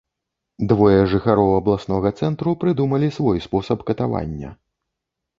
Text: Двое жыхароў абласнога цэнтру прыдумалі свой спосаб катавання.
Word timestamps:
Двое 0.69 1.01
жыхароў 1.11 1.51
абласнога 1.57 2.11
цэнтру 2.23 2.53
прыдумалі 2.63 3.09
свой 3.19 3.37
спосаб 3.45 3.83
катавання. 3.91 4.49